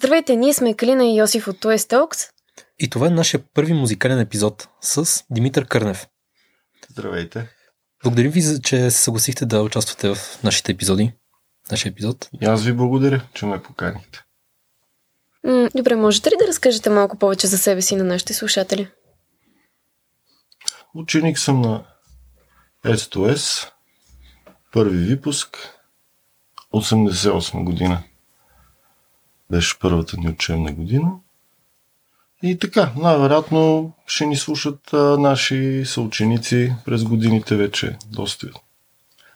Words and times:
Здравейте, 0.00 0.36
ние 0.36 0.54
сме 0.54 0.74
Калина 0.74 1.04
и 1.04 1.18
Йосиф 1.18 1.48
от 1.48 1.56
Toys 1.56 1.76
Talks. 1.76 2.30
И 2.78 2.90
това 2.90 3.06
е 3.06 3.10
нашия 3.10 3.42
първи 3.54 3.72
музикален 3.72 4.20
епизод 4.20 4.68
с 4.80 5.24
Димитър 5.30 5.66
Кърнев. 5.66 6.08
Здравейте. 6.90 7.48
Благодарим 8.02 8.30
ви, 8.30 8.42
че 8.62 8.90
се 8.90 9.02
съгласихте 9.02 9.46
да 9.46 9.62
участвате 9.62 10.14
в 10.14 10.18
нашите 10.44 10.72
епизоди. 10.72 11.12
Нашия 11.70 11.90
епизод. 11.90 12.28
И 12.40 12.44
аз 12.44 12.64
ви 12.64 12.72
благодаря, 12.72 13.22
че 13.34 13.46
ме 13.46 13.62
поканихте. 13.62 14.22
М, 15.44 15.68
добре, 15.74 15.96
можете 15.96 16.30
ли 16.30 16.34
да 16.40 16.48
разкажете 16.48 16.90
малко 16.90 17.18
повече 17.18 17.46
за 17.46 17.58
себе 17.58 17.82
си 17.82 17.96
на 17.96 18.04
нашите 18.04 18.34
слушатели? 18.34 18.88
Ученик 20.94 21.38
съм 21.38 21.60
на 21.60 21.84
S2S, 22.84 23.70
първи 24.72 24.98
випуск, 24.98 25.78
88 26.74 27.64
година. 27.64 28.02
Беше 29.50 29.78
първата 29.78 30.16
ни 30.16 30.28
учебна 30.28 30.72
година. 30.72 31.10
И 32.42 32.58
така, 32.58 32.92
най-вероятно 32.96 33.92
ще 34.06 34.26
ни 34.26 34.36
слушат 34.36 34.92
а, 34.92 34.96
наши 34.96 35.82
съученици 35.86 36.72
през 36.84 37.04
годините 37.04 37.56
вече. 37.56 37.96
Доста, 38.06 38.46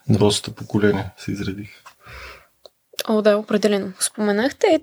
Да. 0.09 0.17
доста 0.17 0.51
поколения 0.51 1.11
се 1.17 1.31
изредих. 1.31 1.69
О, 3.07 3.21
да, 3.21 3.37
определено. 3.37 3.93
Споменахте. 3.99 4.79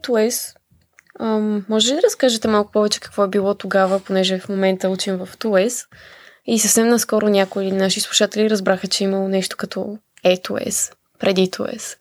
Ам, 1.20 1.64
може 1.68 1.90
ли 1.90 1.96
да 1.96 2.02
разкажете 2.02 2.48
малко 2.48 2.72
повече 2.72 3.00
какво 3.00 3.24
е 3.24 3.28
било 3.28 3.54
тогава, 3.54 4.00
понеже 4.00 4.38
в 4.38 4.48
момента 4.48 4.88
учим 4.88 5.16
в 5.16 5.28
Toys? 5.38 5.86
И 6.46 6.58
съвсем 6.58 6.88
наскоро 6.88 7.28
някои 7.28 7.72
наши 7.72 8.00
слушатели 8.00 8.50
разбраха, 8.50 8.86
че 8.88 9.04
е 9.04 9.06
имало 9.06 9.28
нещо 9.28 9.56
като 9.56 9.98
Etoys, 10.24 10.92
преди 11.18 11.50
Toys. 11.50 11.96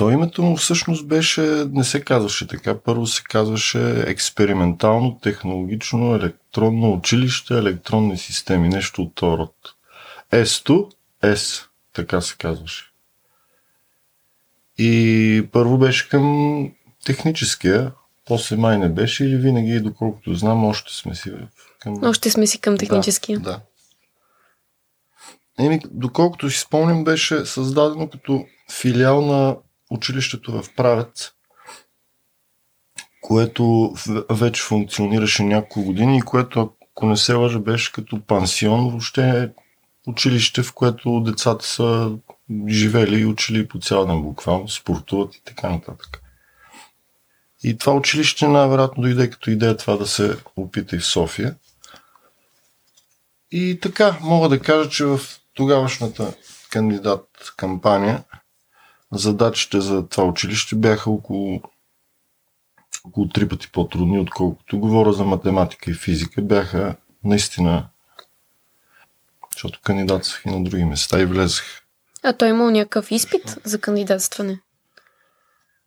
То 0.00 0.10
името 0.10 0.42
му 0.42 0.56
всъщност 0.56 1.06
беше, 1.06 1.40
не 1.70 1.84
се 1.84 2.00
казваше 2.00 2.46
така, 2.46 2.78
първо 2.78 3.06
се 3.06 3.22
казваше 3.22 4.04
експериментално, 4.06 5.18
технологично, 5.22 6.14
електронно 6.14 6.92
училище, 6.92 7.58
електронни 7.58 8.18
системи, 8.18 8.68
нещо 8.68 9.02
от 9.02 9.14
този 9.14 9.36
род. 9.36 9.54
S-то, 10.44 10.88
S, 11.22 11.66
така 11.92 12.20
се 12.20 12.36
казваше. 12.36 12.84
И 14.78 15.48
първо 15.52 15.78
беше 15.78 16.08
към 16.08 16.72
техническия, 17.04 17.92
после 18.26 18.56
май 18.56 18.78
не 18.78 18.88
беше 18.88 19.24
или 19.24 19.36
винаги, 19.36 19.80
доколкото 19.80 20.34
знам, 20.34 20.64
още 20.64 20.94
сме 20.94 21.14
си 21.14 21.32
към... 21.80 22.04
Още 22.04 22.30
сме 22.30 22.46
си 22.46 22.60
към 22.60 22.78
техническия. 22.78 23.38
Да, 23.40 23.50
да. 23.50 23.60
Еми, 25.64 25.80
доколкото 25.90 26.50
си 26.50 26.58
спомням, 26.58 27.04
беше 27.04 27.46
създадено 27.46 28.10
като 28.10 28.46
филиал 28.70 29.20
на 29.20 29.56
училището 29.90 30.62
в 30.62 30.74
Правец, 30.76 31.32
което 33.20 33.94
вече 34.30 34.62
функционираше 34.62 35.42
няколко 35.42 35.82
години 35.82 36.18
и 36.18 36.22
което, 36.22 36.74
ако 36.92 37.06
не 37.06 37.16
се 37.16 37.34
лъжа, 37.34 37.58
беше 37.58 37.92
като 37.92 38.20
пансион, 38.20 38.90
въобще 38.90 39.50
училище, 40.06 40.62
в 40.62 40.72
което 40.72 41.20
децата 41.20 41.66
са 41.66 42.12
живели 42.68 43.20
и 43.20 43.26
учили 43.26 43.68
по 43.68 43.78
цял 43.78 44.06
ден 44.06 44.22
буквално, 44.22 44.68
спортуват 44.68 45.34
и 45.34 45.42
така 45.44 45.70
нататък. 45.70 46.22
И 47.64 47.78
това 47.78 47.92
училище 47.92 48.48
най-вероятно 48.48 49.02
дойде 49.02 49.30
като 49.30 49.50
идея 49.50 49.76
това 49.76 49.96
да 49.96 50.06
се 50.06 50.36
опита 50.56 50.96
и 50.96 50.98
в 50.98 51.06
София. 51.06 51.54
И 53.50 53.78
така, 53.82 54.18
мога 54.20 54.48
да 54.48 54.60
кажа, 54.60 54.90
че 54.90 55.04
в 55.04 55.20
тогавашната 55.54 56.34
кандидат 56.70 57.28
кампания 57.56 58.24
задачите 59.12 59.80
за 59.80 60.08
това 60.08 60.24
училище 60.24 60.76
бяха 60.76 61.10
около, 61.10 61.62
около 63.04 63.28
три 63.28 63.48
пъти 63.48 63.72
по-трудни, 63.72 64.18
отколкото 64.18 64.78
говоря 64.78 65.12
за 65.12 65.24
математика 65.24 65.90
и 65.90 65.94
физика. 65.94 66.42
Бяха 66.42 66.96
наистина, 67.24 67.88
защото 69.52 69.80
кандидатствах 69.82 70.42
и 70.46 70.48
на 70.48 70.64
други 70.64 70.84
места 70.84 71.20
и 71.20 71.26
влезах. 71.26 71.82
А 72.22 72.32
той 72.32 72.48
е 72.48 72.50
имал 72.50 72.70
някакъв 72.70 73.10
изпит 73.10 73.56
за 73.64 73.78
кандидатстване. 73.80 74.60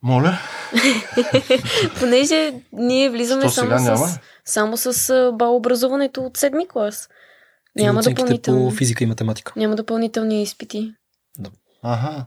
Моля, 0.01 0.37
Понеже 1.99 2.53
ние 2.73 3.09
влизаме 3.09 3.49
само 3.49 3.97
с, 3.97 4.19
само 4.45 4.77
с 4.77 5.31
балообразуването 5.33 6.21
от 6.21 6.37
седми 6.37 6.67
клас. 6.67 7.09
Няма 7.75 8.01
допълнителни. 8.01 8.69
по 8.69 8.75
физика 8.75 9.03
и 9.03 9.07
математика. 9.07 9.53
Няма 9.55 9.75
допълнителни 9.75 10.43
изпити. 10.43 10.93
Ага. 11.83 12.25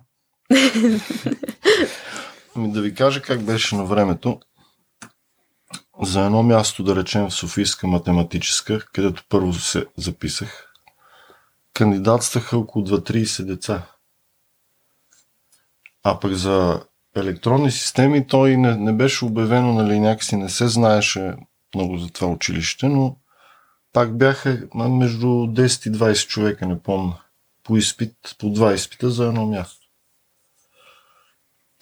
Ами 2.56 2.72
да 2.72 2.82
ви 2.82 2.94
кажа 2.94 3.22
как 3.22 3.42
беше 3.42 3.76
на 3.76 3.84
времето. 3.84 4.40
За 6.02 6.24
едно 6.24 6.42
място, 6.42 6.82
да 6.82 6.96
речем 6.96 7.28
в 7.28 7.34
Софийска 7.34 7.86
математическа, 7.86 8.80
където 8.92 9.24
първо 9.28 9.52
се 9.52 9.86
записах, 9.96 10.72
кандидатстваха 11.74 12.58
около 12.58 12.86
2-30 12.86 13.44
деца. 13.44 13.82
А 16.02 16.20
пък 16.20 16.32
за 16.32 16.82
електронни 17.16 17.70
системи 17.70 18.26
той 18.26 18.56
не, 18.56 18.76
не 18.76 18.92
беше 18.92 19.24
обявено, 19.24 19.72
нали, 19.72 20.00
някакси 20.00 20.36
не 20.36 20.48
се 20.48 20.68
знаеше 20.68 21.34
много 21.74 21.98
за 21.98 22.08
това 22.08 22.28
училище, 22.28 22.88
но 22.88 23.16
пак 23.92 24.18
бяха 24.18 24.68
между 24.74 25.26
10 25.26 25.88
и 25.88 25.92
20 25.92 26.28
човека, 26.28 26.66
не 26.66 26.82
помня 26.82 27.18
по 27.66 27.76
изпит, 27.76 28.14
по 28.38 28.50
два 28.50 28.74
изпита 28.74 29.10
за 29.10 29.26
едно 29.26 29.46
място. 29.46 29.85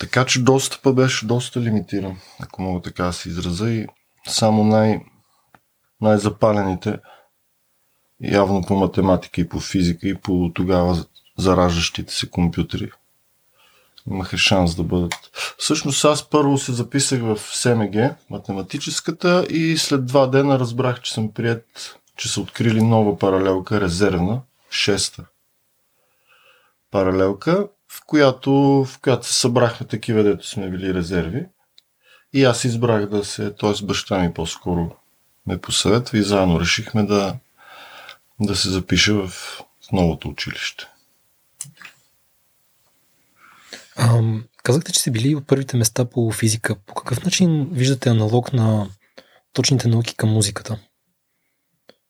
Така 0.05 0.25
че 0.27 0.43
достъпа 0.43 0.93
беше 0.93 1.27
доста 1.27 1.61
лимитиран, 1.61 2.17
ако 2.41 2.63
мога 2.63 2.83
така 2.83 3.05
да 3.05 3.13
се 3.13 3.29
израза 3.29 3.71
и 3.71 3.87
само 4.29 4.65
най- 4.65 5.01
най-запалените 6.01 6.99
явно 8.21 8.63
по 8.63 8.77
математика 8.77 9.41
и 9.41 9.49
по 9.49 9.61
физика 9.61 10.09
и 10.09 10.15
по 10.15 10.51
тогава 10.55 11.05
зараждащите 11.39 12.15
се 12.15 12.31
компютри 12.31 12.91
имаха 14.11 14.39
шанс 14.39 14.75
да 14.75 14.83
бъдат. 14.83 15.15
Всъщност 15.59 16.05
аз 16.05 16.31
първо 16.31 16.59
се 16.59 16.73
записах 16.73 17.21
в 17.23 17.39
СМГ, 17.39 17.95
математическата 18.31 19.47
и 19.51 19.77
след 19.77 20.07
два 20.07 20.27
дена 20.27 20.59
разбрах, 20.59 21.01
че 21.01 21.13
съм 21.13 21.33
прият, 21.33 21.67
че 22.17 22.29
са 22.29 22.41
открили 22.41 22.83
нова 22.83 23.19
паралелка, 23.19 23.81
резервна, 23.81 24.41
шеста 24.71 25.25
паралелка, 26.91 27.69
в 27.95 28.01
която, 28.07 28.53
в 28.85 28.99
която 29.03 29.27
се 29.27 29.41
събрахме 29.41 29.87
такива, 29.87 30.23
дето 30.23 30.49
сме 30.49 30.71
били 30.71 30.95
резерви. 30.95 31.47
И 32.33 32.45
аз 32.45 32.65
избрах 32.65 33.07
да 33.07 33.25
се, 33.25 33.51
т.е. 33.51 33.85
баща 33.85 34.19
ми 34.19 34.35
по-скоро 34.35 34.97
ме 35.47 35.61
посъветва 35.61 36.19
и 36.19 36.23
заедно 36.23 36.61
решихме 36.61 37.03
да, 37.03 37.37
да 38.41 38.57
се 38.57 38.71
запиша 38.71 39.15
в, 39.15 39.29
в 39.89 39.93
новото 39.93 40.29
училище. 40.29 40.87
Ам, 43.97 44.45
казахте, 44.63 44.93
че 44.93 45.01
сте 45.01 45.11
били 45.11 45.35
от 45.35 45.47
първите 45.47 45.77
места 45.77 46.05
по 46.05 46.31
физика. 46.31 46.77
По 46.87 46.95
какъв 46.95 47.25
начин 47.25 47.69
виждате 47.73 48.09
аналог 48.09 48.53
на 48.53 48.91
точните 49.53 49.89
науки 49.89 50.17
към 50.17 50.31
музиката? 50.31 50.79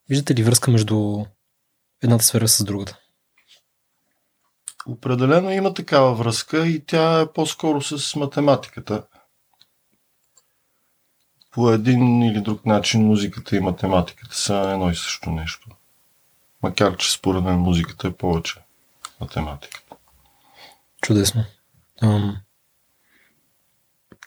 Виждате 0.09 0.35
ли 0.35 0.43
връзка 0.43 0.71
между 0.71 1.25
едната 2.03 2.23
сфера 2.23 2.47
с 2.47 2.63
другата? 2.63 2.99
Определено 4.87 5.51
има 5.51 5.73
такава 5.73 6.15
връзка 6.15 6.67
и 6.67 6.85
тя 6.85 7.21
е 7.21 7.31
по-скоро 7.33 7.81
с 7.81 8.15
математиката. 8.15 9.03
По 11.51 11.71
един 11.71 12.21
или 12.21 12.41
друг 12.41 12.65
начин 12.65 13.05
музиката 13.05 13.55
и 13.55 13.59
математиката 13.59 14.35
са 14.35 14.55
едно 14.55 14.89
и 14.89 14.95
също 14.95 15.31
нещо. 15.31 15.69
Макар, 16.63 16.97
че 16.97 17.11
според 17.11 17.43
мен 17.43 17.59
музиката 17.59 18.07
е 18.07 18.11
повече 18.11 18.59
математика. 19.21 19.81
Чудесно. 21.01 21.45
Ам, 22.01 22.37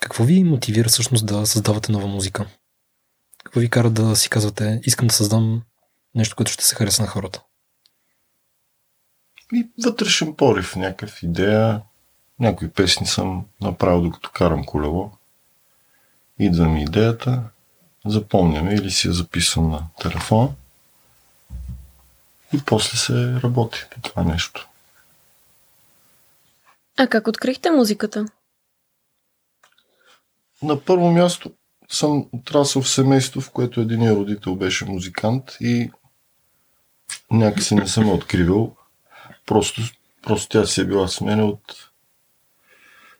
какво 0.00 0.24
ви 0.24 0.44
мотивира 0.44 0.88
всъщност 0.88 1.26
да 1.26 1.47
създавате 1.47 1.92
нова 1.92 2.06
музика? 2.06 2.47
Какво 3.44 3.60
ви 3.60 3.71
кара 3.71 3.91
да 3.91 4.16
си 4.16 4.30
казвате, 4.30 4.80
искам 4.84 5.06
да 5.09 5.15
създам 5.15 5.62
нещо, 6.15 6.36
което 6.36 6.53
ще 6.53 6.65
се 6.65 6.74
хареса 6.74 7.03
на 7.03 7.09
хората? 7.09 7.42
И 9.53 9.68
вътрешен 9.84 10.34
порив, 10.34 10.77
някакъв 10.77 11.22
идея. 11.22 11.83
Някои 12.41 12.71
песни 12.71 13.06
съм 13.06 13.45
направил 13.60 14.03
докато 14.03 14.30
карам 14.30 14.65
колело. 14.65 15.10
Идва 16.39 16.68
ми 16.68 16.83
идеята, 16.83 17.42
запомням 18.06 18.68
я 18.68 18.74
или 18.74 18.91
си 18.91 19.09
я 19.09 19.12
записвам 19.12 19.71
на 19.71 19.84
телефон. 20.00 20.54
И 22.54 22.62
после 22.66 22.98
се 22.98 23.41
работи 23.42 23.84
по 23.91 24.00
това 24.00 24.24
нещо. 24.24 24.68
А 26.97 27.06
как 27.06 27.28
открихте 27.28 27.71
музиката? 27.71 28.27
На 30.62 30.80
първо 30.80 31.10
място 31.10 31.53
съм 31.89 32.27
отрасъл 32.33 32.83
в 32.83 32.89
семейство, 32.89 33.41
в 33.41 33.50
което 33.50 33.80
един 33.80 34.10
родител 34.10 34.54
беше 34.54 34.84
музикант 34.84 35.56
и 35.60 35.91
някакси 37.30 37.74
не 37.74 37.89
съм 37.89 38.10
откривал. 38.10 38.77
Просто, 39.48 39.83
просто 40.22 40.48
тя 40.48 40.66
си 40.66 40.80
е 40.80 40.84
била 40.84 41.09
с 41.09 41.21
мен 41.21 41.41
от 41.41 41.91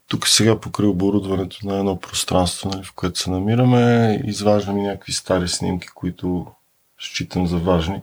тук 0.08 0.28
сега 0.28 0.60
покрай 0.60 0.88
оборудването 0.88 1.66
на 1.66 1.78
едно 1.78 2.00
пространство, 2.00 2.70
нали, 2.70 2.84
в 2.84 2.92
което 2.92 3.19
се 3.19 3.30
намираме, 3.30 4.20
изваждам 4.25 4.78
и 4.78 4.82
някакви 4.82 5.12
стари 5.12 5.48
снимки, 5.48 5.88
които 5.88 6.46
считам 6.98 7.46
за 7.46 7.58
важни. 7.58 8.02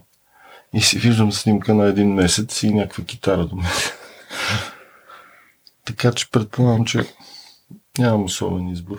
И 0.74 0.80
си 0.80 0.98
виждам 0.98 1.32
снимка 1.32 1.74
на 1.74 1.86
един 1.86 2.14
месец 2.14 2.62
и 2.62 2.74
някаква 2.74 3.04
китара 3.04 3.46
до 3.46 3.56
мен. 3.56 3.72
така 5.84 6.12
че 6.12 6.30
предполагам, 6.30 6.84
че 6.84 7.14
нямам 7.98 8.24
особен 8.24 8.68
избор. 8.68 8.98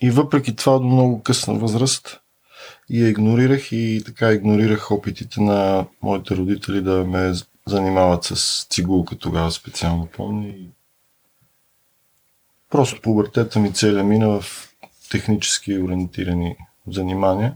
И 0.00 0.10
въпреки 0.10 0.56
това 0.56 0.78
до 0.78 0.84
много 0.84 1.22
късна 1.22 1.54
възраст 1.54 2.20
я 2.90 3.08
игнорирах 3.08 3.72
и 3.72 4.02
така 4.06 4.32
игнорирах 4.32 4.90
опитите 4.90 5.40
на 5.40 5.86
моите 6.02 6.36
родители 6.36 6.82
да 6.82 7.04
ме 7.04 7.32
занимават 7.66 8.24
с 8.24 8.66
цигулка 8.70 9.18
тогава 9.18 9.50
специално 9.50 10.06
помня. 10.06 10.48
И 10.48 10.68
просто 12.70 13.00
пубертета 13.00 13.58
ми 13.58 13.72
целя 13.72 14.04
мина 14.04 14.40
в 14.40 14.68
технически 15.10 15.78
ориентирани 15.78 16.56
занимания. 16.86 17.54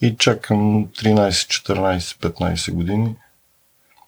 И 0.00 0.16
чакам 0.16 0.86
13, 0.86 1.28
14, 1.28 1.98
15 1.98 2.72
години 2.72 3.16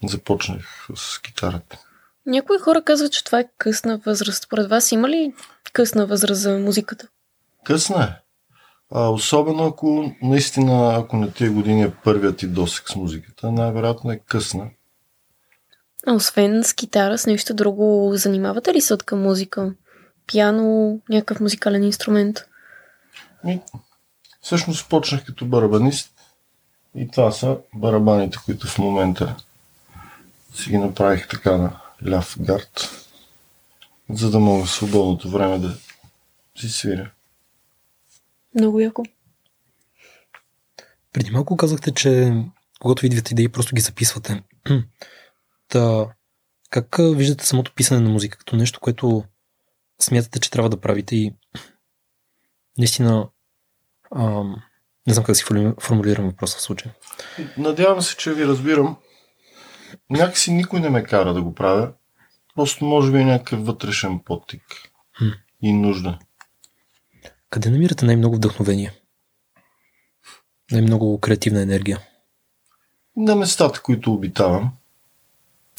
започнах 0.05 0.89
с 0.95 1.21
китарата. 1.23 1.79
Някои 2.27 2.59
хора 2.59 2.83
казват, 2.83 3.13
че 3.13 3.25
това 3.25 3.41
е 3.41 3.49
късна 3.59 3.99
възраст. 4.07 4.43
Според 4.43 4.69
вас 4.69 4.93
има 4.93 5.09
ли 5.09 5.35
късна 5.73 6.07
възраст 6.07 6.41
за 6.41 6.59
музиката? 6.59 7.09
Късна 7.65 8.05
е. 8.05 8.09
А, 8.91 9.09
особено 9.09 9.67
ако 9.67 10.13
наистина, 10.23 10.97
ако 10.97 11.17
на 11.17 11.33
тия 11.33 11.51
години 11.51 11.83
е 11.83 11.95
първият 12.05 12.37
ти 12.37 12.47
досек 12.47 12.89
с 12.89 12.97
музиката, 12.97 13.53
най-вероятно 13.53 14.11
е 14.11 14.21
късна. 14.27 14.71
А 16.07 16.13
освен 16.13 16.65
с 16.65 16.75
китара, 16.75 17.19
с 17.19 17.27
нещо 17.27 17.55
друго, 17.55 18.11
занимавате 18.15 18.75
ли 18.75 18.81
се 18.81 18.95
от 18.95 19.03
към 19.03 19.23
музика? 19.23 19.75
Пиано, 20.27 21.01
някакъв 21.09 21.41
музикален 21.41 21.85
инструмент? 21.85 22.39
И, 23.47 23.61
всъщност 24.41 24.89
почнах 24.89 25.25
като 25.25 25.47
барабанист 25.47 26.13
и 26.95 27.09
това 27.09 27.33
са 27.33 27.59
барабаните, 27.75 28.39
които 28.45 28.67
в 28.67 28.79
момента 28.79 29.37
си 30.55 30.71
ги 30.71 30.79
направих 30.79 31.29
така 31.29 31.57
на 31.57 31.81
ляв 32.11 32.37
гард, 32.41 32.91
за 34.11 34.31
да 34.31 34.39
мога 34.39 34.65
в 34.65 34.71
свободното 34.71 35.31
време 35.31 35.59
да 35.59 35.77
си 36.57 36.69
свиря. 36.69 37.11
Много 38.55 38.81
яко. 38.81 39.05
Преди 41.13 41.31
малко 41.31 41.57
казахте, 41.57 41.95
че 41.95 42.33
когато 42.81 43.01
ви 43.01 43.07
идват 43.07 43.31
идеи, 43.31 43.49
просто 43.49 43.75
ги 43.75 43.81
записвате. 43.81 44.43
Та, 45.69 46.07
как 46.71 46.97
виждате 46.99 47.47
самото 47.47 47.75
писане 47.75 48.01
на 48.01 48.11
музика 48.11 48.39
като 48.39 48.57
нещо, 48.57 48.81
което 48.81 49.25
смятате, 50.01 50.41
че 50.41 50.51
трябва 50.51 50.71
да 50.71 50.81
правите 50.81 51.17
и 51.17 51.35
наистина 52.79 53.29
ам, 54.17 54.63
не 55.07 55.15
знам 55.15 55.25
как 55.25 55.33
да 55.33 55.35
си 55.35 55.45
формулирам 55.81 56.27
въпроса 56.27 56.59
в 56.59 56.63
случая. 56.63 56.95
Надявам 57.59 58.03
се, 58.03 58.17
че 58.17 58.35
ви 58.35 58.47
разбирам. 58.47 58.97
Някакси 60.11 60.53
никой 60.53 60.81
не 60.81 60.91
ме 60.91 61.05
кара 61.05 61.35
да 61.35 61.43
го 61.43 61.55
правя. 61.55 61.93
Просто 62.55 62.85
може 62.85 63.13
би 63.13 63.19
е 63.19 63.25
някакъв 63.25 63.67
вътрешен 63.67 64.19
подтик 64.19 64.63
хм. 65.19 65.29
и 65.63 65.73
нужда. 65.73 66.19
Къде 67.51 67.71
намирате 67.71 68.05
най-много 68.05 68.37
вдъхновение? 68.37 68.93
Най-много 70.71 71.21
креативна 71.21 71.63
енергия? 71.63 72.01
На 73.17 73.37
местата, 73.37 73.83
които 73.83 74.13
обитавам, 74.13 74.73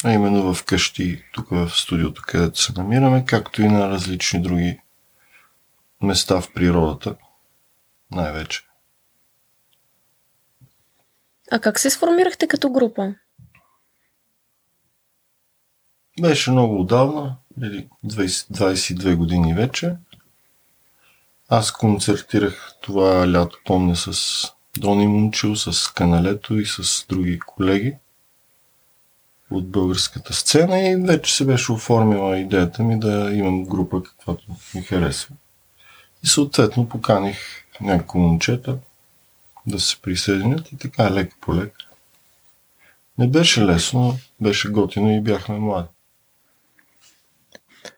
а 0.04 0.12
именно 0.12 0.54
в 0.54 0.64
къщи, 0.64 1.24
тук 1.32 1.50
в 1.50 1.70
студиото, 1.70 2.22
където 2.26 2.62
се 2.62 2.72
намираме, 2.72 3.24
както 3.24 3.62
и 3.62 3.68
на 3.68 3.88
различни 3.88 4.42
други 4.42 4.80
места 6.02 6.40
в 6.40 6.52
природата, 6.52 7.16
най-вече. 8.10 8.62
А 11.50 11.58
как 11.60 11.78
се 11.78 11.90
сформирахте 11.90 12.48
като 12.48 12.70
група? 12.70 13.14
Беше 16.20 16.50
много 16.50 16.80
отдавна, 16.80 17.36
20, 17.58 17.88
22 18.04 19.16
години 19.16 19.54
вече. 19.54 19.96
Аз 21.48 21.72
концертирах 21.72 22.72
това 22.80 23.32
лято, 23.32 23.58
помня, 23.64 23.96
с 23.96 24.44
Дони 24.76 25.06
Мунчил, 25.06 25.56
с 25.56 25.92
Каналето 25.94 26.54
и 26.54 26.66
с 26.66 27.06
други 27.08 27.38
колеги 27.38 27.96
от 29.50 29.70
българската 29.70 30.32
сцена 30.32 30.88
и 30.88 30.96
вече 30.96 31.36
се 31.36 31.44
беше 31.44 31.72
оформила 31.72 32.38
идеята 32.38 32.82
ми 32.82 33.00
да 33.00 33.30
имам 33.34 33.64
група, 33.64 34.02
каквато 34.02 34.44
ми 34.74 34.82
харесва. 34.82 35.34
И 36.24 36.26
съответно 36.26 36.88
поканих 36.88 37.38
няколко 37.80 38.18
момчета 38.18 38.78
да 39.66 39.80
се 39.80 40.02
присъединят 40.02 40.72
и 40.72 40.76
така 40.76 41.10
лека 41.10 41.36
по 41.40 41.54
лека. 41.54 41.86
Не 43.18 43.28
беше 43.28 43.64
лесно, 43.64 44.18
беше 44.40 44.68
готино 44.68 45.10
и 45.10 45.20
бяхме 45.20 45.58
млади. 45.58 45.88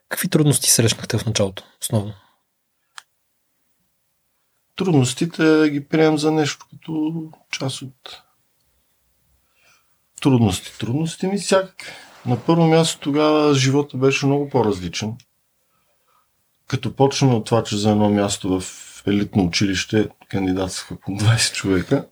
Какви 0.08 0.29
трудности 0.29 0.70
срещнахте 0.70 1.19
в 1.19 1.26
началото, 1.26 1.64
основно? 1.82 2.12
Трудностите 4.76 5.70
ги 5.70 5.85
приемам 5.85 6.19
за 6.19 6.32
нещо 6.32 6.67
като 6.70 7.25
част 7.50 7.82
от 7.82 8.23
трудности. 10.20 10.78
Трудности 10.78 11.26
ми 11.26 11.38
всяк. 11.38 11.75
На 12.26 12.37
първо 12.37 12.67
място 12.67 13.00
тогава 13.00 13.55
живота 13.55 13.96
беше 13.96 14.26
много 14.26 14.49
по-различен. 14.49 15.14
Като 16.67 16.96
почнем 16.96 17.34
от 17.34 17.44
това, 17.44 17.64
че 17.64 17.76
за 17.76 17.90
едно 17.90 18.11
място 18.11 18.61
в 18.61 18.64
елитно 19.06 19.44
училище 19.44 20.08
кандидатстваха 20.28 20.96
по 21.00 21.11
20 21.11 21.55
човека, 21.55 22.06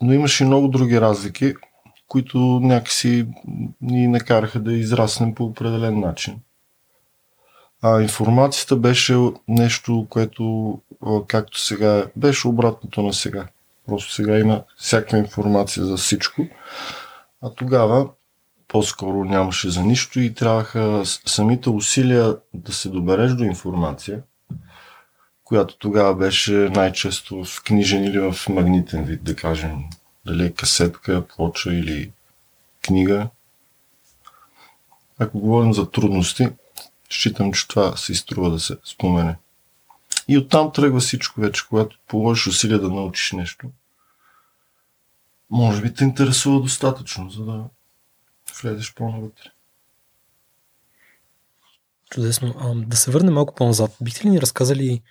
но 0.00 0.12
имаше 0.12 0.44
и 0.44 0.46
много 0.46 0.68
други 0.68 1.00
разлики, 1.00 1.54
които 2.08 2.38
някакси 2.38 3.26
ни 3.80 4.08
накараха 4.08 4.60
да 4.60 4.72
израснем 4.72 5.34
по 5.34 5.44
определен 5.44 6.00
начин. 6.00 6.40
А 7.82 8.02
информацията 8.02 8.76
беше 8.76 9.16
нещо, 9.48 10.06
което, 10.10 10.78
както 11.26 11.60
сега, 11.60 12.06
беше 12.16 12.48
обратното 12.48 13.02
на 13.02 13.12
сега. 13.12 13.46
Просто 13.86 14.12
сега 14.12 14.38
има 14.38 14.62
всяка 14.76 15.18
информация 15.18 15.84
за 15.84 15.96
всичко. 15.96 16.46
А 17.42 17.50
тогава 17.50 18.08
по-скоро 18.68 19.24
нямаше 19.24 19.70
за 19.70 19.82
нищо 19.82 20.20
и 20.20 20.34
трябваха 20.34 21.02
самите 21.04 21.70
усилия 21.70 22.36
да 22.54 22.72
се 22.72 22.88
добереш 22.88 23.32
до 23.32 23.44
информация, 23.44 24.22
която 25.44 25.78
тогава 25.78 26.14
беше 26.14 26.52
най-често 26.52 27.44
в 27.44 27.62
книжен 27.62 28.04
или 28.04 28.18
в 28.18 28.48
магнитен 28.48 29.04
вид, 29.04 29.24
да 29.24 29.36
кажем. 29.36 29.84
Дали 30.26 30.46
е 30.46 30.52
касетка, 30.52 31.26
плоча 31.26 31.72
или 31.72 32.12
книга. 32.82 33.28
Ако 35.18 35.40
говорим 35.40 35.74
за 35.74 35.90
трудности, 35.90 36.48
считам, 37.10 37.52
че 37.52 37.68
това 37.68 37.96
се 37.96 38.12
изтрува 38.12 38.50
да 38.50 38.60
се 38.60 38.76
спомене. 38.84 39.36
И 40.28 40.38
оттам 40.38 40.72
тръгва 40.72 41.00
всичко 41.00 41.40
вече, 41.40 41.68
когато 41.68 41.98
положиш 42.08 42.46
усилия 42.46 42.78
да 42.80 42.88
научиш 42.88 43.32
нещо. 43.32 43.70
Може 45.50 45.82
би 45.82 45.94
те 45.94 46.04
интересува 46.04 46.60
достатъчно, 46.60 47.30
за 47.30 47.44
да 47.44 47.64
влезеш 48.62 48.94
по-навътре. 48.94 49.50
Чудесно. 52.10 52.54
А, 52.58 52.74
да 52.74 52.96
се 52.96 53.10
върнем 53.10 53.34
малко 53.34 53.54
по-назад. 53.54 53.96
Бихте 54.00 54.24
ли 54.24 54.30
ни 54.30 54.40
разказали 54.40 55.02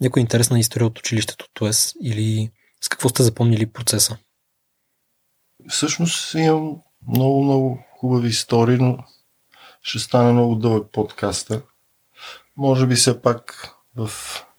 някоя 0.00 0.20
интересна 0.20 0.58
история 0.58 0.86
от 0.86 0.98
училището 0.98 1.48
ТОЕС 1.54 1.94
или 2.02 2.50
с 2.80 2.88
какво 2.88 3.08
сте 3.08 3.22
запомнили 3.22 3.66
процеса? 3.66 4.18
Всъщност 5.68 6.34
имам 6.34 6.76
много, 7.08 7.44
много 7.44 7.84
хубави 7.96 8.28
истории, 8.28 8.76
но 8.76 8.98
ще 9.82 9.98
стане 9.98 10.32
много 10.32 10.54
дълъг 10.54 10.92
подкаста. 10.92 11.62
Може 12.56 12.86
би 12.86 12.94
все 12.94 13.22
пак 13.22 13.68
в 13.96 14.10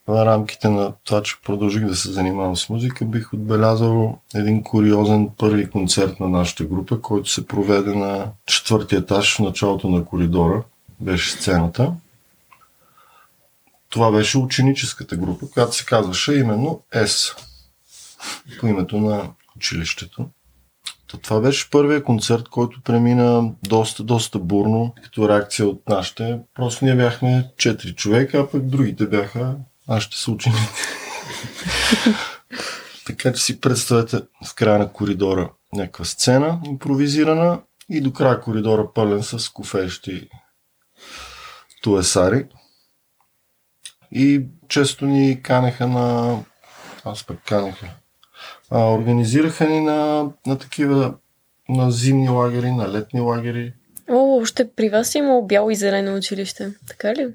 рамките 0.10 0.69
на 0.69 0.93
това, 1.03 1.24
че 1.24 1.36
продължих 1.45 1.86
да 1.86 1.95
се 1.95 2.12
занимавам 2.12 2.57
с 2.57 2.69
музика, 2.69 3.05
бих 3.05 3.33
отбелязал 3.33 4.17
един 4.36 4.63
куриозен 4.63 5.29
първи 5.38 5.69
концерт 5.69 6.19
на 6.19 6.29
нашата 6.29 6.63
група, 6.63 7.01
който 7.01 7.29
се 7.29 7.48
проведе 7.48 7.95
на 7.95 8.31
четвъртия 8.45 9.00
етаж 9.00 9.36
в 9.36 9.39
началото 9.39 9.89
на 9.89 10.05
коридора. 10.05 10.63
Беше 11.00 11.31
сцената. 11.31 11.93
Това 13.89 14.12
беше 14.12 14.38
ученическата 14.38 15.15
група, 15.15 15.50
която 15.50 15.75
се 15.75 15.86
казваше 15.86 16.33
именно 16.33 16.81
S 16.93 17.38
по 18.60 18.67
името 18.67 18.98
на 18.98 19.29
училището. 19.55 20.29
То 21.07 21.17
това 21.17 21.39
беше 21.39 21.69
първия 21.69 22.03
концерт, 22.03 22.50
който 22.50 22.81
премина 22.81 23.51
доста, 23.63 24.03
доста 24.03 24.39
бурно, 24.39 24.93
като 25.03 25.29
реакция 25.29 25.67
от 25.67 25.89
нашите. 25.89 26.39
Просто 26.55 26.86
ние 26.86 26.95
бяхме 26.95 27.51
четири 27.57 27.95
човека, 27.95 28.38
а 28.39 28.50
пък 28.50 28.65
другите 28.65 29.07
бяха 29.07 29.55
нашите 29.88 30.18
са 30.18 30.32
ученици. 30.32 30.63
така 33.06 33.34
че 33.34 33.44
си 33.44 33.62
представете 33.62 34.18
в 34.46 34.56
края 34.56 34.80
на 34.80 34.92
коридора 34.92 35.52
някаква 35.74 36.06
сцена, 36.06 36.60
импровизирана 36.66 37.62
и 37.90 38.02
до 38.02 38.13
края 38.13 38.42
коридора 38.42 38.94
пълен 38.94 39.24
с 39.24 39.50
кофещи 39.50 40.30
туесари. 41.82 42.46
И 44.12 44.46
често 44.68 45.06
ни 45.06 45.42
канеха 45.44 45.88
на... 45.88 46.38
Аз 47.06 47.24
пък 47.24 47.38
канеха. 47.48 47.90
А, 48.72 48.94
организираха 48.94 49.70
ни 49.70 49.82
на, 49.82 50.30
на 50.48 50.58
такива 50.58 51.13
на 51.70 51.92
зимни 51.92 52.30
лагери, 52.30 52.72
на 52.72 52.92
летни 52.92 53.20
лагери. 53.20 53.74
О, 54.10 54.42
още 54.42 54.72
при 54.72 54.90
вас 54.90 55.16
е 55.16 55.18
имало 55.18 55.48
бяло 55.48 55.72
и 55.72 55.75
зелено 55.75 56.16
училище, 56.16 56.74
така 56.88 57.16
ли? 57.16 57.28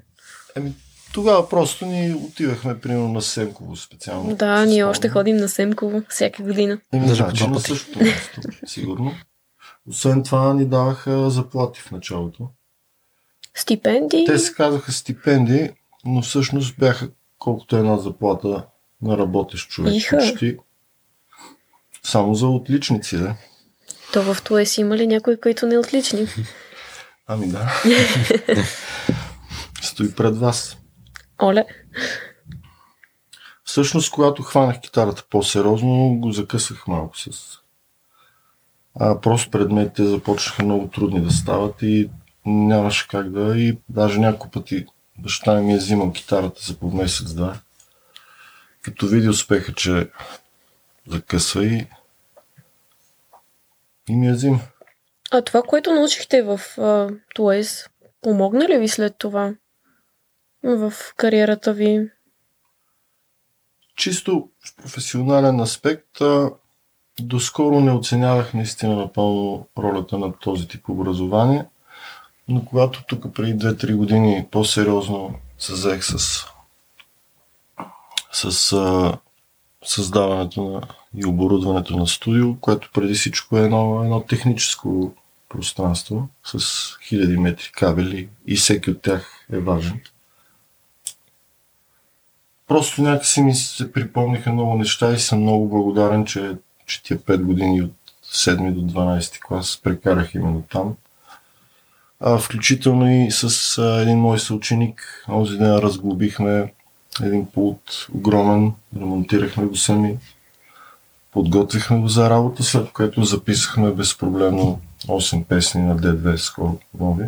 Еми, 0.55 0.73
тогава 1.13 1.49
просто 1.49 1.85
ни 1.85 2.13
отивахме, 2.13 2.79
примерно, 2.79 3.07
на 3.07 3.21
Семково 3.21 3.75
специално. 3.75 4.35
Да, 4.35 4.65
ние 4.65 4.83
още 4.83 5.09
ходим 5.09 5.37
на 5.37 5.49
Семково 5.49 6.01
всяка 6.09 6.43
година. 6.43 6.79
Еми, 6.93 7.07
Даже 7.07 7.23
значи 7.23 7.43
по 7.43 7.45
два 7.45 7.53
на 7.53 7.59
същото 7.59 7.99
място, 7.99 8.41
сигурно. 8.65 9.13
Освен 9.89 10.23
това 10.23 10.53
ни 10.53 10.65
даваха 10.65 11.29
заплати 11.29 11.81
в 11.81 11.91
началото. 11.91 12.47
Стипендии? 13.55 14.25
Те 14.25 14.39
се 14.39 14.53
казаха 14.53 14.91
стипендии, 14.91 15.69
но 16.05 16.21
всъщност 16.21 16.77
бяха 16.79 17.09
колкото 17.39 17.77
една 17.77 17.97
заплата 17.97 18.65
на 19.01 19.17
работещ 19.17 19.69
човек. 19.69 19.93
Иха. 19.95 20.17
Почти. 20.17 20.57
Само 22.03 22.35
за 22.35 22.47
отличници, 22.47 23.17
да. 23.17 23.35
То 24.13 24.33
в 24.33 24.43
Туес 24.43 24.77
има 24.77 24.97
ли 24.97 25.07
някой, 25.07 25.37
който 25.37 25.65
не 25.65 25.75
е 25.75 25.79
отлични? 25.79 26.27
Ами 27.27 27.47
да. 27.47 27.83
Стои 29.81 30.11
пред 30.11 30.37
вас. 30.37 30.77
Оле, 31.41 31.65
Всъщност, 33.69 34.11
когато 34.11 34.43
хванах 34.43 34.79
китарата 34.79 35.23
по-сериозно, 35.29 36.17
го 36.19 36.31
закъсах 36.31 36.87
малко 36.87 37.17
с... 37.17 37.29
А, 38.99 39.21
просто 39.21 39.51
предметите 39.51 40.05
започнаха 40.05 40.63
много 40.63 40.87
трудни 40.87 41.21
да 41.21 41.31
стават 41.31 41.81
и 41.81 42.09
нямаше 42.45 43.07
как 43.07 43.31
да... 43.31 43.57
И 43.57 43.77
даже 43.89 44.19
няколко 44.19 44.49
пъти 44.49 44.85
баща 45.17 45.53
ми 45.53 45.73
е 45.73 45.77
взимал 45.77 46.11
китарата 46.11 46.61
за 46.63 46.77
по 46.77 46.91
месец-два. 46.91 47.55
Като 48.81 49.07
види 49.07 49.29
успеха, 49.29 49.73
че 49.73 50.09
закъсва 51.07 51.65
и... 51.65 51.87
И 54.09 54.15
ми 54.15 54.27
я 54.27 54.33
взима. 54.33 54.59
а 55.31 55.41
това, 55.41 55.61
което 55.61 55.93
научихте 55.93 56.41
в 56.41 56.59
а, 56.77 57.09
Туес, 57.35 57.89
помогна 58.21 58.67
ли 58.67 58.77
ви 58.77 58.87
след 58.87 59.15
това? 59.17 59.53
В 60.63 60.93
кариерата 61.15 61.73
ви? 61.73 62.09
Чисто 63.95 64.49
в 64.65 64.75
професионален 64.75 65.59
аспект, 65.59 66.21
доскоро 67.19 67.79
не 67.79 67.91
оценявах 67.91 68.53
наистина 68.53 68.95
напълно 68.95 69.67
ролята 69.77 70.17
на 70.17 70.33
този 70.33 70.67
тип 70.67 70.89
образование, 70.89 71.65
но 72.47 72.65
когато 72.65 73.03
тук 73.03 73.33
преди 73.33 73.53
2-3 73.53 73.95
години 73.95 74.47
по-сериозно 74.51 75.35
се 75.57 75.75
заех 75.75 76.03
с, 76.03 76.45
с 78.31 78.73
а, 78.73 79.17
създаването 79.85 80.63
на, 80.63 80.81
и 81.15 81.25
оборудването 81.25 81.97
на 81.97 82.07
студио, 82.07 82.55
което 82.59 82.89
преди 82.93 83.13
всичко 83.13 83.57
е 83.57 83.61
едно, 83.61 84.03
едно 84.03 84.21
техническо 84.21 85.13
пространство 85.49 86.27
с 86.43 86.59
хиляди 87.07 87.37
метри 87.37 87.71
кабели 87.71 88.29
и 88.47 88.55
всеки 88.55 88.91
от 88.91 89.01
тях 89.01 89.45
е 89.53 89.59
важен. 89.59 90.01
Просто 92.69 93.01
някакси 93.01 93.41
ми 93.41 93.55
се 93.55 93.91
припомниха 93.91 94.51
много 94.51 94.75
неща 94.75 95.11
и 95.11 95.19
съм 95.19 95.41
много 95.41 95.69
благодарен, 95.69 96.25
че, 96.25 96.57
че 96.85 97.03
тия 97.03 97.17
5 97.19 97.41
години 97.41 97.81
от 97.81 97.91
7 98.25 98.71
до 98.71 98.81
12 98.81 99.39
клас 99.39 99.79
прекарах 99.83 100.35
именно 100.35 100.61
там. 100.61 100.95
А, 102.19 102.37
включително 102.37 103.11
и 103.11 103.31
с 103.31 103.77
а, 103.77 104.01
един 104.01 104.17
мой 104.17 104.39
съученик. 104.39 105.25
Онзи 105.29 105.57
ден 105.57 105.77
разглобихме 105.77 106.73
един 107.21 107.45
пулт 107.45 108.07
огромен, 108.13 108.73
ремонтирахме 108.97 109.65
го 109.65 109.75
сами, 109.75 110.17
подготвихме 111.31 111.99
го 111.99 112.07
за 112.07 112.29
работа, 112.29 112.63
след 112.63 112.91
което 112.91 113.23
записахме 113.23 113.91
безпроблемно 113.91 114.81
8 115.07 115.43
песни 115.43 115.81
на 115.81 115.97
D2 115.97 116.35
скоро 116.35 116.77
нови. 116.99 117.25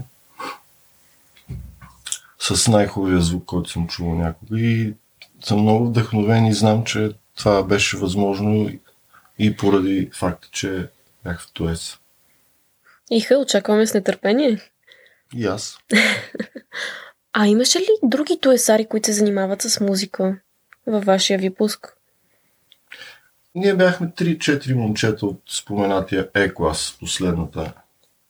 С 2.39 2.67
най-хубавия 2.67 3.21
звук, 3.21 3.45
който 3.45 3.69
съм 3.69 3.87
чувал 3.87 4.15
някога 4.15 4.59
и 4.59 4.93
съм 5.45 5.61
много 5.61 5.85
вдъхновен 5.85 6.45
и 6.45 6.53
знам, 6.53 6.83
че 6.83 7.11
това 7.37 7.63
беше 7.63 7.97
възможно 7.97 8.69
и 9.39 9.57
поради 9.57 10.09
факта, 10.13 10.47
че 10.51 10.87
бях 11.23 11.41
в 11.41 11.51
Туес. 11.53 11.97
Иха, 13.11 13.37
очакваме 13.37 13.87
с 13.87 13.93
нетърпение. 13.93 14.59
И 15.35 15.45
аз. 15.45 15.77
А 17.33 17.47
имаше 17.47 17.79
ли 17.79 17.87
други 18.03 18.39
туесари, 18.41 18.85
които 18.85 19.05
се 19.05 19.13
занимават 19.13 19.61
с 19.61 19.79
музика 19.79 20.37
във 20.87 21.05
вашия 21.05 21.39
випуск? 21.39 21.97
Ние 23.55 23.73
бяхме 23.73 24.07
3-4 24.07 24.73
момчета 24.73 25.25
от 25.25 25.41
споменатия 25.49 26.29
Е-клас, 26.33 26.97
последната. 26.99 27.73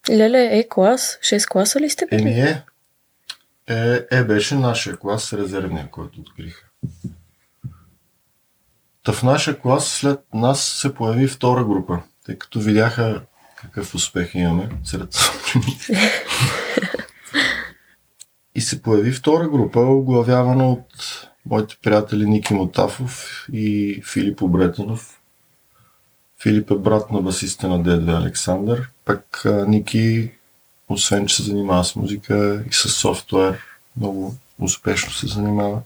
Леле, 0.09 0.57
е 0.57 0.67
клас? 0.69 1.19
6 1.21 1.47
класа 1.47 1.79
ли 1.79 1.89
сте 1.89 2.05
били? 2.05 2.21
Еми 2.21 2.41
е. 2.41 2.63
Е, 3.69 4.05
е 4.11 4.23
беше 4.23 4.55
нашия 4.55 4.97
клас, 4.97 5.33
резервния, 5.33 5.87
който 5.91 6.21
откриха. 6.21 6.70
Та 9.03 9.13
в 9.13 9.23
нашия 9.23 9.59
клас 9.59 9.87
след 9.87 10.19
нас 10.33 10.63
се 10.63 10.93
появи 10.93 11.27
втора 11.27 11.65
група, 11.65 11.99
тъй 12.25 12.37
като 12.37 12.59
видяха 12.59 13.21
какъв 13.55 13.95
успех 13.95 14.35
имаме 14.35 14.69
сред. 14.83 15.15
И 18.55 18.61
се 18.61 18.81
появи 18.81 19.11
втора 19.11 19.49
група, 19.49 19.79
оглавявана 19.79 20.71
от 20.71 20.85
моите 21.45 21.77
приятели 21.83 22.25
Ники 22.25 22.53
Мотафов 22.53 23.45
и 23.53 24.01
Филип 24.05 24.41
Обретенов. 24.41 25.21
Филип 26.41 26.71
е 26.71 26.75
брат 26.75 27.11
на 27.11 27.21
басиста 27.21 27.67
на 27.67 27.83
Дедве 27.83 28.13
Александър. 28.13 28.89
Пък 29.05 29.45
Ники, 29.67 30.31
освен 30.89 31.27
че 31.27 31.35
се 31.35 31.43
занимава 31.43 31.83
с 31.83 31.95
музика 31.95 32.63
и 32.69 32.73
с 32.73 32.89
софтуер, 32.89 33.59
много 33.97 34.35
успешно 34.59 35.11
се 35.11 35.27
занимава. 35.27 35.81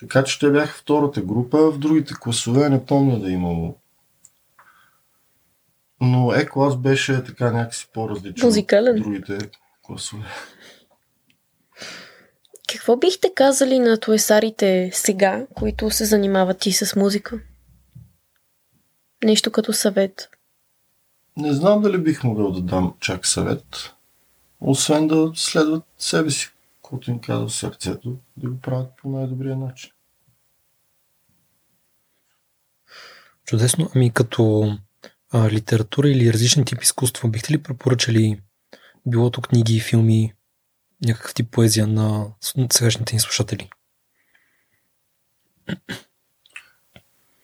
Така 0.00 0.24
че 0.24 0.38
те 0.38 0.50
бяха 0.50 0.78
втората 0.78 1.20
група. 1.20 1.70
В 1.70 1.78
другите 1.78 2.14
класове 2.20 2.68
не 2.68 2.84
помня 2.86 3.20
да 3.20 3.28
е 3.28 3.32
имало. 3.32 3.76
Но 6.00 6.32
Е-клас 6.32 6.76
беше 6.76 7.24
така 7.24 7.52
някакси 7.52 7.88
по-различен 7.94 8.46
Музикален. 8.46 8.96
от 8.96 9.02
другите 9.02 9.38
класове. 9.82 10.22
Какво 12.68 12.96
бихте 12.96 13.32
казали 13.34 13.78
на 13.78 14.00
туесарите 14.00 14.90
сега, 14.92 15.46
които 15.54 15.90
се 15.90 16.04
занимават 16.04 16.66
и 16.66 16.72
с 16.72 16.96
музика? 16.96 17.40
Нещо 19.24 19.50
като 19.50 19.72
съвет. 19.72 20.28
Не 21.36 21.52
знам 21.52 21.82
дали 21.82 21.98
бих 21.98 22.24
могъл 22.24 22.52
да 22.52 22.60
дам 22.60 22.94
чак 23.00 23.26
съвет, 23.26 23.94
освен 24.60 25.08
да 25.08 25.32
следват 25.34 25.84
себе 25.98 26.30
си, 26.30 26.50
което 26.88 27.10
им 27.10 27.20
казва 27.20 27.50
сърцето, 27.50 28.18
да 28.36 28.50
го 28.50 28.60
правят 28.60 28.90
по 28.96 29.08
най-добрия 29.08 29.56
начин. 29.56 29.90
Чудесно. 33.44 33.90
Ами 33.94 34.10
като 34.10 34.72
а, 35.30 35.50
литература 35.50 36.08
или 36.08 36.32
различен 36.32 36.64
тип 36.64 36.82
изкуство, 36.82 37.28
бихте 37.28 37.52
ли 37.52 37.62
препоръчали 37.62 38.40
билото 39.06 39.42
книги, 39.42 39.80
филми, 39.80 40.32
някакъв 41.04 41.34
тип 41.34 41.50
поезия 41.50 41.86
на 41.86 42.26
сегашните 42.72 43.14
ни 43.14 43.20
слушатели? 43.20 43.70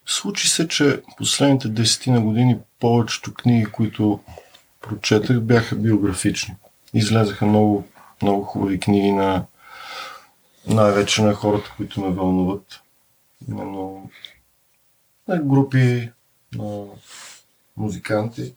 Случи 0.07 0.49
се, 0.49 0.69
че 0.69 1.03
последните 1.17 1.69
десетина 1.69 2.21
години 2.21 2.59
повечето 2.81 3.35
книги, 3.35 3.65
които 3.65 4.21
прочетах, 4.81 5.41
бяха 5.41 5.77
биографични. 5.77 6.55
Излезаха 6.95 7.47
много, 7.47 7.89
много 8.25 8.43
хубави 8.43 8.81
книги 8.81 9.13
на 9.13 9.45
най-вече 10.67 11.23
на 11.23 11.35
хората, 11.35 11.75
които 11.77 12.01
ме 12.01 12.11
вълнуват. 12.11 12.81
Именно 13.49 14.11
на 15.29 15.39
групи, 15.39 16.11
на 16.55 16.85
музиканти. 17.77 18.55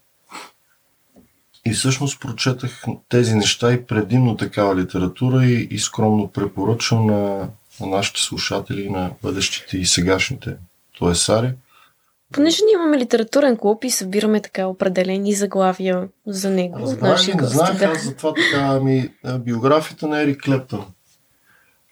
И 1.65 1.71
всъщност 1.71 2.21
прочетах 2.21 2.83
тези 3.09 3.35
неща 3.35 3.73
и 3.73 3.85
предимно 3.85 4.37
такава 4.37 4.75
литература 4.75 5.45
и, 5.45 5.67
и 5.71 5.79
скромно 5.79 6.31
препоръчвам 6.31 7.05
на, 7.05 7.49
на 7.79 7.87
нашите 7.87 8.21
слушатели, 8.21 8.89
на 8.89 9.11
бъдещите 9.23 9.77
и 9.77 9.85
сегашните 9.85 10.55
туесари. 10.97 11.53
Понеже 12.33 12.63
ние 12.65 12.73
имаме 12.73 12.97
литературен 12.97 13.57
клуб 13.57 13.83
и 13.83 13.89
събираме 13.89 14.41
така 14.41 14.67
определени 14.67 15.33
заглавия 15.33 16.07
за 16.25 16.49
него 16.49 16.95
наши 17.01 17.33
не 17.33 17.43
знаех 17.43 17.79
Да. 17.79 17.85
аз 17.85 18.03
затова 18.03 18.33
така, 18.33 18.79
а, 19.23 19.37
биографията 19.39 20.07
на 20.07 20.21
Ерик 20.21 20.41
Клептън. 20.41 20.85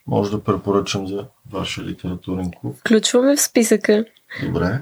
Може 0.08 0.32
да 0.32 0.44
препоръчам 0.44 1.08
за 1.08 1.26
вашия 1.52 1.84
литературен 1.84 2.52
клуб. 2.62 2.78
Включваме 2.80 3.36
в 3.36 3.42
списъка. 3.42 4.06
Добре. 4.46 4.80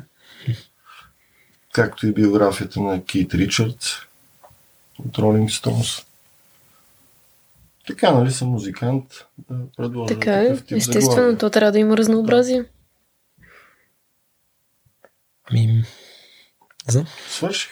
Както 1.73 2.07
и 2.07 2.13
биографията 2.13 2.79
на 2.81 3.03
Кит 3.03 3.33
Ричардс 3.33 3.87
от 5.05 5.17
Ролинг 5.17 5.51
Стоунс. 5.51 6.05
Така, 7.87 8.11
нали 8.11 8.31
съм 8.31 8.47
музикант, 8.47 9.05
да 9.49 9.55
предложа 9.77 10.13
Така 10.13 10.33
е. 10.41 10.47
такъв 10.47 10.65
тип 10.65 10.77
Естествено, 10.77 11.11
заглавие. 11.11 11.37
то 11.37 11.49
трябва 11.49 11.71
да 11.71 11.79
има 11.79 11.97
разнообразие. 11.97 12.65
Ами, 15.51 15.65
не 15.67 15.83
знам. 16.89 17.05
Свърших. 17.29 17.71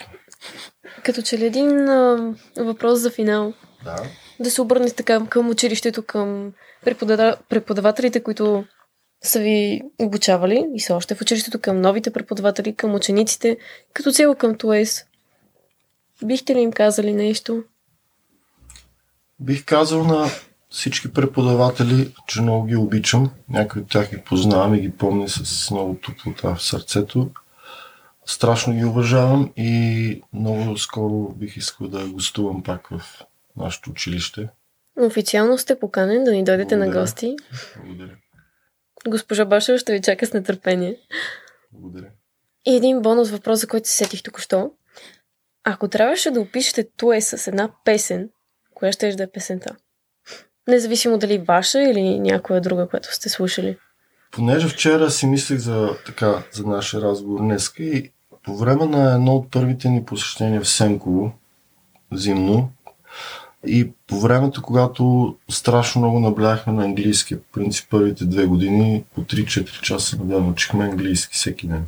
Като 1.03 1.21
че 1.21 1.37
ли 1.37 1.45
един 1.45 1.89
а, 1.89 2.33
въпрос 2.57 2.99
за 2.99 3.11
финал. 3.11 3.53
Да. 3.83 3.95
Да 4.39 4.51
се 4.51 4.61
обърнете 4.61 4.95
така 4.95 5.25
към 5.29 5.49
училището, 5.49 6.03
към 6.03 6.53
преподава- 6.85 7.37
преподавателите, 7.49 8.23
които 8.23 8.65
са 9.23 9.39
ви 9.39 9.81
обучавали 9.99 10.65
и 10.75 10.79
са 10.79 10.95
още 10.95 11.15
в 11.15 11.21
училището, 11.21 11.59
към 11.59 11.81
новите 11.81 12.13
преподаватели, 12.13 12.75
към 12.75 12.95
учениците, 12.95 13.57
като 13.93 14.11
цяло 14.11 14.35
към 14.35 14.57
ТУЕС. 14.57 15.05
Бихте 16.25 16.55
ли 16.55 16.59
им 16.59 16.71
казали 16.71 17.13
нещо? 17.13 17.63
Бих 19.39 19.65
казал 19.65 20.03
на 20.03 20.29
всички 20.69 21.13
преподаватели, 21.13 22.13
че 22.27 22.41
много 22.41 22.65
ги 22.65 22.75
обичам. 22.75 23.31
Някои 23.49 23.81
от 23.81 23.89
тях 23.89 24.09
ги 24.09 24.21
познавам 24.25 24.75
и 24.75 24.81
ги 24.81 24.91
помня 24.91 25.29
с 25.29 25.71
много 25.71 25.95
топлота 25.95 26.55
в 26.55 26.63
сърцето. 26.63 27.29
Страшно 28.31 28.73
ги 28.73 28.85
уважавам 28.85 29.53
и 29.57 30.21
много 30.33 30.77
скоро 30.77 31.29
бих 31.29 31.57
искал 31.57 31.87
да 31.87 32.07
гостувам 32.07 32.63
пак 32.63 32.87
в 32.87 33.23
нашето 33.57 33.89
училище. 33.89 34.49
Официално 34.99 35.57
сте 35.57 35.79
поканен 35.79 36.23
да 36.23 36.31
ни 36.31 36.43
дойдете 36.43 36.75
на 36.75 36.85
Благодаря. 36.85 37.01
гости. 37.01 37.35
Благодаря. 37.85 38.15
Госпожа 39.07 39.45
Башева 39.45 39.77
ще 39.77 39.93
ви 39.93 40.01
чака 40.01 40.25
с 40.25 40.33
нетърпение. 40.33 40.97
Благодаря. 41.71 42.07
И 42.65 42.75
един 42.75 43.01
бонус 43.01 43.31
въпрос, 43.31 43.59
за 43.59 43.67
който 43.67 43.89
се 43.89 43.95
сетих 43.95 44.23
току-що. 44.23 44.71
Ако 45.63 45.87
трябваше 45.87 46.31
да 46.31 46.41
опишете 46.41 46.87
Туе 46.97 47.21
с 47.21 47.47
една 47.47 47.69
песен, 47.85 48.29
коя 48.73 48.91
ще 48.91 49.15
да 49.15 49.23
е 49.23 49.31
песента? 49.31 49.75
Независимо 50.67 51.17
дали 51.17 51.37
ваша 51.37 51.81
или 51.81 52.19
някоя 52.19 52.61
друга, 52.61 52.87
която 52.87 53.15
сте 53.15 53.29
слушали. 53.29 53.77
Понеже 54.31 54.67
вчера 54.67 55.11
си 55.11 55.27
мислех 55.27 55.59
за, 55.59 55.89
така, 56.05 56.43
за 56.51 56.67
нашия 56.67 57.01
разговор 57.01 57.39
днеска 57.39 57.83
и 57.83 58.11
по 58.43 58.57
време 58.57 58.85
на 58.85 59.13
едно 59.13 59.35
от 59.35 59.51
първите 59.51 59.89
ни 59.89 60.05
посещения 60.05 60.61
в 60.61 60.69
Сенково, 60.69 61.31
зимно, 62.13 62.71
и 63.67 63.91
по 64.07 64.19
времето, 64.19 64.61
когато 64.61 65.35
страшно 65.49 66.01
много 66.01 66.19
набляхме 66.19 66.73
на 66.73 66.83
английски, 66.83 67.35
по 67.35 67.43
принцип 67.51 67.89
първите 67.89 68.25
две 68.25 68.45
години 68.45 69.03
по 69.15 69.21
3-4 69.21 69.81
часа 69.81 70.17
на 70.17 70.25
ден 70.25 70.49
учихме 70.49 70.85
английски 70.85 71.33
всеки 71.33 71.67
ден. 71.67 71.85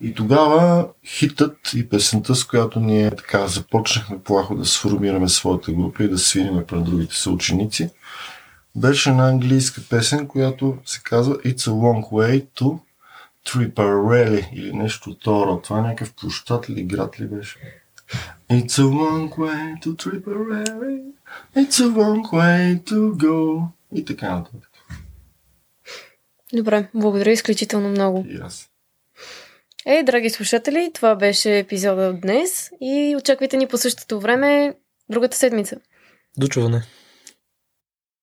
И 0.00 0.14
тогава 0.14 0.88
хитът 1.06 1.56
и 1.76 1.88
песента, 1.88 2.34
с 2.34 2.44
която 2.44 2.80
ние 2.80 3.10
така 3.10 3.46
започнахме 3.46 4.18
плахо 4.18 4.54
да 4.54 4.64
сформираме 4.64 5.28
своята 5.28 5.72
група 5.72 6.04
и 6.04 6.08
да 6.08 6.18
свириме 6.18 6.64
пред 6.64 6.84
другите 6.84 7.14
съученици, 7.14 7.90
беше 8.76 9.10
една 9.10 9.28
английска 9.28 9.80
песен, 9.90 10.26
която 10.26 10.78
се 10.86 11.00
казва 11.02 11.38
It's 11.38 11.58
a 11.58 11.70
long 11.70 12.10
way 12.10 12.46
to 12.60 12.78
Triparelli 13.48 14.48
или 14.52 14.72
нещо 14.72 15.10
от 15.10 15.22
това. 15.62 15.78
е 15.78 15.82
някакъв 15.82 16.14
площад 16.14 16.68
или 16.68 16.82
град 16.82 17.20
ли 17.20 17.26
беше? 17.26 17.58
It's 18.50 18.68
a 18.68 18.84
long 18.84 19.28
way 19.36 19.82
to 19.82 19.96
Triparelli 19.96 21.02
It's 21.56 21.78
a 21.80 21.88
long 21.88 22.22
way 22.32 22.82
to 22.84 23.12
go 23.12 23.66
И 23.92 24.04
така 24.04 24.34
нататък. 24.34 24.70
Добре, 26.52 26.88
благодаря 26.94 27.30
изключително 27.30 27.88
много. 27.88 28.26
И 28.28 28.38
аз. 28.42 28.68
Ей, 29.86 30.02
драги 30.02 30.30
слушатели, 30.30 30.90
това 30.94 31.14
беше 31.14 31.58
епизода 31.58 32.02
от 32.02 32.20
днес 32.20 32.70
и 32.80 33.16
очаквайте 33.18 33.56
ни 33.56 33.66
по 33.66 33.76
същото 33.76 34.20
време 34.20 34.74
другата 35.08 35.36
седмица. 35.36 35.76
До 36.36 36.48
чуване. 36.48 36.82